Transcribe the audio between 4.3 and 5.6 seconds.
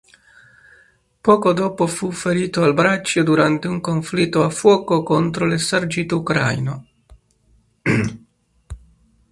a fuoco contro